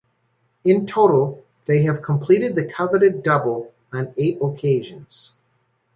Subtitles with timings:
[0.63, 5.37] In total, they have completed the coveted Double on eight occasions.